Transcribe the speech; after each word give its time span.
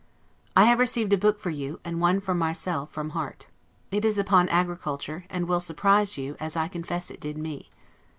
I 0.57 0.63
have 0.65 0.79
received 0.79 1.13
a 1.13 1.15
book 1.17 1.39
for 1.39 1.51
you, 1.51 1.79
and 1.85 2.01
one 2.01 2.21
for 2.21 2.33
myself, 2.33 2.89
from 2.89 3.11
Harte. 3.11 3.49
It 3.91 4.03
is 4.03 4.17
upon 4.17 4.49
agriculture, 4.49 5.25
and 5.29 5.47
will 5.47 5.59
surprise 5.59 6.17
you, 6.17 6.35
as 6.39 6.55
I 6.55 6.67
confess 6.69 7.11
it 7.11 7.21
did 7.21 7.37
me. 7.37 7.69